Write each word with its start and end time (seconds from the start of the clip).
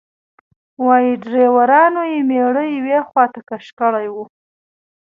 وایي 0.85 1.13
ډریورانو 1.23 2.01
یې 2.11 2.19
میړه 2.29 2.63
یوې 2.75 2.99
خواته 3.07 3.41
کش 3.49 3.65
کړی 3.79 4.07
و. 4.11 4.15